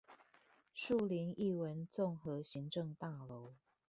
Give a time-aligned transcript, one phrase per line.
[0.73, 3.53] 樹林藝文綜合行政大樓